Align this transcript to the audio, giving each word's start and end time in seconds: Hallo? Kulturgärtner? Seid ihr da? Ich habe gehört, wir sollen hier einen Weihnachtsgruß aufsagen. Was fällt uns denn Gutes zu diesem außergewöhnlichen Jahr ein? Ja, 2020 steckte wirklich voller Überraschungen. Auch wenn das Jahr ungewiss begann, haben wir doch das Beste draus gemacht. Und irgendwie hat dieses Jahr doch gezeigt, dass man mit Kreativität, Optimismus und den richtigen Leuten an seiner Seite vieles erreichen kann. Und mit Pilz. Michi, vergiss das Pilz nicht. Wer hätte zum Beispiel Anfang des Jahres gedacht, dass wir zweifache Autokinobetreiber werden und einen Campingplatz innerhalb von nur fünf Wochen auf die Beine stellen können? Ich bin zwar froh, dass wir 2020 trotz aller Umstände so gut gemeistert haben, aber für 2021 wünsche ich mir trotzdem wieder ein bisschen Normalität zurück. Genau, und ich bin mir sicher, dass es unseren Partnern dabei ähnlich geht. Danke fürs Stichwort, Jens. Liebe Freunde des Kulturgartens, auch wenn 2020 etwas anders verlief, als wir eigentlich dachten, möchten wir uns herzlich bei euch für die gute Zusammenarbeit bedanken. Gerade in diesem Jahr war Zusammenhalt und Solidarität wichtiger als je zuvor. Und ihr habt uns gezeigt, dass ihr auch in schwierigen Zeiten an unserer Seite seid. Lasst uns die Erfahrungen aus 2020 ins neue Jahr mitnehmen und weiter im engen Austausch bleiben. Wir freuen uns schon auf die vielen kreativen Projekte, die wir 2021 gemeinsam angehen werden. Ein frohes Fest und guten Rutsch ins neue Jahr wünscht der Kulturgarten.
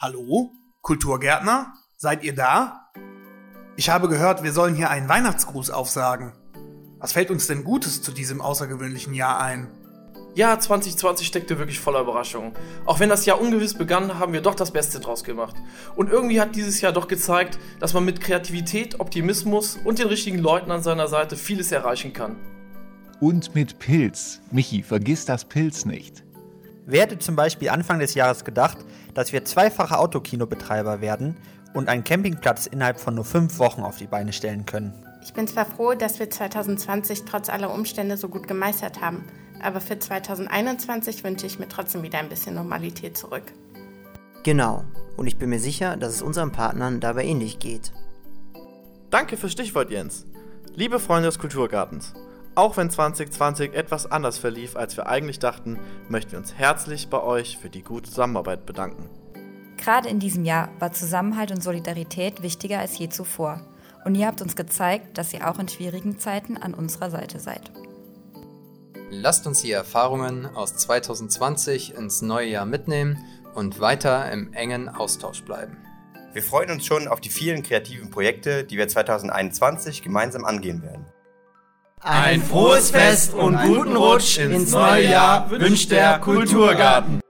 Hallo? 0.00 0.52
Kulturgärtner? 0.82 1.74
Seid 1.96 2.22
ihr 2.22 2.32
da? 2.32 2.88
Ich 3.74 3.90
habe 3.90 4.08
gehört, 4.08 4.44
wir 4.44 4.52
sollen 4.52 4.76
hier 4.76 4.90
einen 4.90 5.08
Weihnachtsgruß 5.08 5.70
aufsagen. 5.70 6.34
Was 7.00 7.14
fällt 7.14 7.32
uns 7.32 7.48
denn 7.48 7.64
Gutes 7.64 8.00
zu 8.00 8.12
diesem 8.12 8.40
außergewöhnlichen 8.40 9.12
Jahr 9.12 9.40
ein? 9.40 9.66
Ja, 10.36 10.56
2020 10.56 11.26
steckte 11.26 11.58
wirklich 11.58 11.80
voller 11.80 12.02
Überraschungen. 12.02 12.52
Auch 12.86 13.00
wenn 13.00 13.08
das 13.08 13.26
Jahr 13.26 13.40
ungewiss 13.40 13.74
begann, 13.74 14.20
haben 14.20 14.32
wir 14.32 14.40
doch 14.40 14.54
das 14.54 14.70
Beste 14.70 15.00
draus 15.00 15.24
gemacht. 15.24 15.56
Und 15.96 16.10
irgendwie 16.10 16.40
hat 16.40 16.54
dieses 16.54 16.80
Jahr 16.80 16.92
doch 16.92 17.08
gezeigt, 17.08 17.58
dass 17.80 17.92
man 17.92 18.04
mit 18.04 18.20
Kreativität, 18.20 19.00
Optimismus 19.00 19.80
und 19.84 19.98
den 19.98 20.06
richtigen 20.06 20.38
Leuten 20.38 20.70
an 20.70 20.84
seiner 20.84 21.08
Seite 21.08 21.36
vieles 21.36 21.72
erreichen 21.72 22.12
kann. 22.12 22.36
Und 23.18 23.56
mit 23.56 23.80
Pilz. 23.80 24.42
Michi, 24.52 24.84
vergiss 24.84 25.24
das 25.24 25.44
Pilz 25.44 25.84
nicht. 25.84 26.22
Wer 26.90 27.02
hätte 27.02 27.18
zum 27.18 27.36
Beispiel 27.36 27.68
Anfang 27.68 27.98
des 27.98 28.14
Jahres 28.14 28.46
gedacht, 28.46 28.78
dass 29.12 29.34
wir 29.34 29.44
zweifache 29.44 29.98
Autokinobetreiber 29.98 31.02
werden 31.02 31.36
und 31.74 31.86
einen 31.86 32.02
Campingplatz 32.02 32.64
innerhalb 32.64 32.98
von 32.98 33.14
nur 33.14 33.26
fünf 33.26 33.58
Wochen 33.58 33.82
auf 33.82 33.98
die 33.98 34.06
Beine 34.06 34.32
stellen 34.32 34.64
können? 34.64 34.94
Ich 35.22 35.34
bin 35.34 35.46
zwar 35.46 35.66
froh, 35.66 35.92
dass 35.92 36.18
wir 36.18 36.30
2020 36.30 37.26
trotz 37.26 37.50
aller 37.50 37.74
Umstände 37.74 38.16
so 38.16 38.30
gut 38.30 38.48
gemeistert 38.48 39.02
haben, 39.02 39.22
aber 39.62 39.82
für 39.82 39.98
2021 39.98 41.24
wünsche 41.24 41.44
ich 41.44 41.58
mir 41.58 41.68
trotzdem 41.68 42.02
wieder 42.02 42.20
ein 42.20 42.30
bisschen 42.30 42.54
Normalität 42.54 43.18
zurück. 43.18 43.52
Genau, 44.42 44.82
und 45.18 45.26
ich 45.26 45.36
bin 45.36 45.50
mir 45.50 45.60
sicher, 45.60 45.98
dass 45.98 46.14
es 46.14 46.22
unseren 46.22 46.52
Partnern 46.52 47.00
dabei 47.00 47.26
ähnlich 47.26 47.58
geht. 47.58 47.92
Danke 49.10 49.36
fürs 49.36 49.52
Stichwort, 49.52 49.90
Jens. 49.90 50.24
Liebe 50.74 50.98
Freunde 50.98 51.28
des 51.28 51.38
Kulturgartens, 51.38 52.14
auch 52.58 52.76
wenn 52.76 52.90
2020 52.90 53.72
etwas 53.72 54.10
anders 54.10 54.36
verlief, 54.36 54.74
als 54.74 54.96
wir 54.96 55.06
eigentlich 55.06 55.38
dachten, 55.38 55.78
möchten 56.08 56.32
wir 56.32 56.38
uns 56.40 56.54
herzlich 56.54 57.08
bei 57.08 57.22
euch 57.22 57.56
für 57.56 57.70
die 57.70 57.84
gute 57.84 58.10
Zusammenarbeit 58.10 58.66
bedanken. 58.66 59.08
Gerade 59.76 60.08
in 60.08 60.18
diesem 60.18 60.44
Jahr 60.44 60.68
war 60.80 60.92
Zusammenhalt 60.92 61.52
und 61.52 61.62
Solidarität 61.62 62.42
wichtiger 62.42 62.80
als 62.80 62.98
je 62.98 63.10
zuvor. 63.10 63.60
Und 64.04 64.16
ihr 64.16 64.26
habt 64.26 64.42
uns 64.42 64.56
gezeigt, 64.56 65.18
dass 65.18 65.32
ihr 65.32 65.48
auch 65.48 65.60
in 65.60 65.68
schwierigen 65.68 66.18
Zeiten 66.18 66.56
an 66.56 66.74
unserer 66.74 67.10
Seite 67.10 67.38
seid. 67.38 67.70
Lasst 69.08 69.46
uns 69.46 69.62
die 69.62 69.70
Erfahrungen 69.70 70.44
aus 70.46 70.74
2020 70.74 71.94
ins 71.94 72.22
neue 72.22 72.48
Jahr 72.48 72.66
mitnehmen 72.66 73.24
und 73.54 73.78
weiter 73.78 74.32
im 74.32 74.52
engen 74.52 74.88
Austausch 74.88 75.44
bleiben. 75.44 75.76
Wir 76.32 76.42
freuen 76.42 76.72
uns 76.72 76.84
schon 76.84 77.06
auf 77.06 77.20
die 77.20 77.30
vielen 77.30 77.62
kreativen 77.62 78.10
Projekte, 78.10 78.64
die 78.64 78.78
wir 78.78 78.88
2021 78.88 80.02
gemeinsam 80.02 80.44
angehen 80.44 80.82
werden. 80.82 81.06
Ein 82.00 82.42
frohes 82.42 82.90
Fest 82.90 83.34
und 83.34 83.60
guten 83.62 83.96
Rutsch 83.96 84.38
ins 84.38 84.72
neue 84.72 85.10
Jahr 85.10 85.50
wünscht 85.50 85.90
der 85.90 86.18
Kulturgarten. 86.18 87.20